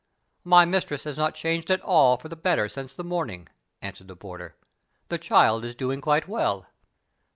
[0.43, 3.47] "My mistress has not changed at all for the better since the morning,"
[3.83, 4.55] answered the porter.
[5.09, 6.65] "The child is doing quite well."